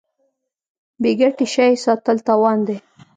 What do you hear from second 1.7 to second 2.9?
ساتل تاوان دی.